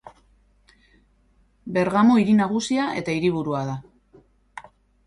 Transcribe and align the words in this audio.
Bergamo 1.77 2.17
hiri 2.23 2.35
nagusia 2.41 2.89
eta 3.03 3.17
hiriburua 3.19 3.65
da. 3.71 3.79